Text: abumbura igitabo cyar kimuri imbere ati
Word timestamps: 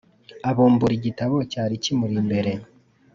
abumbura 0.49 0.93
igitabo 0.99 1.35
cyar 1.51 1.71
kimuri 1.83 2.15
imbere 2.21 2.51
ati 2.59 2.63